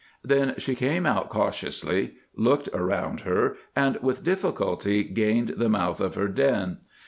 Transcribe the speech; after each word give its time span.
Then 0.23 0.55
she 0.57 0.73
came 0.73 1.05
out 1.05 1.29
cautiously, 1.29 2.15
looked 2.35 2.67
around 2.73 3.19
her, 3.19 3.57
and 3.75 3.97
with 3.97 4.23
difficulty 4.23 5.03
gained 5.03 5.49
the 5.57 5.69
mouth 5.69 6.01
of 6.01 6.15
her 6.15 6.27
den. 6.27 6.79